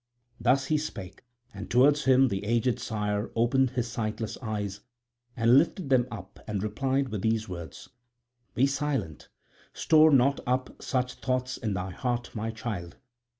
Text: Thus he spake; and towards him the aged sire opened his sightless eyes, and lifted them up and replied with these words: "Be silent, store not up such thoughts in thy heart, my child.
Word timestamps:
Thus 0.39 0.65
he 0.65 0.79
spake; 0.79 1.21
and 1.53 1.69
towards 1.69 2.05
him 2.05 2.29
the 2.29 2.43
aged 2.43 2.79
sire 2.79 3.29
opened 3.35 3.69
his 3.69 3.87
sightless 3.87 4.35
eyes, 4.41 4.79
and 5.37 5.59
lifted 5.59 5.91
them 5.91 6.07
up 6.09 6.39
and 6.47 6.63
replied 6.63 7.09
with 7.09 7.21
these 7.21 7.47
words: 7.47 7.89
"Be 8.55 8.65
silent, 8.65 9.29
store 9.73 10.09
not 10.09 10.39
up 10.47 10.81
such 10.81 11.19
thoughts 11.19 11.55
in 11.55 11.75
thy 11.75 11.91
heart, 11.91 12.33
my 12.33 12.49
child. 12.49 12.95